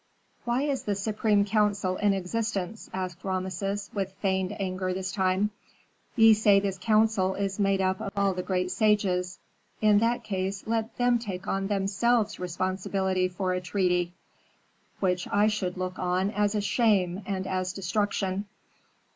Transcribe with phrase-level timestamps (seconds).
[0.45, 5.51] "Why is the supreme council in existence?" asked Rameses, with feigned anger this time.
[6.15, 9.37] "Ye say this council is made up of all the great sages.
[9.79, 14.11] In that case let them take on themselves responsibility for a treaty
[14.99, 18.45] which I should look on as a shame and as destruction."